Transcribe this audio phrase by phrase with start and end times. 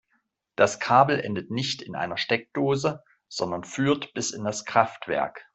[0.55, 5.43] Das Kabel endet nicht in einer Steckdose, sondern führt bis in das Kraftwerk.